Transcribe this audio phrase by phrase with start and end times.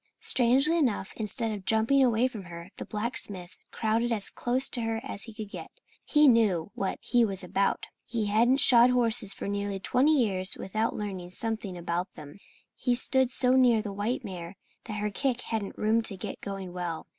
[0.21, 4.99] Strangely enough, instead of jumping away from her, the blacksmith crowded as close to her
[5.03, 5.69] as he could get.
[6.03, 7.85] He knew what he was about.
[8.03, 9.47] He hadn't shod horses for
[9.79, 12.39] twenty years without learning something about them.
[12.75, 16.73] He stood so near the white mare that her kick hadn't room to get going
[16.73, 17.05] well.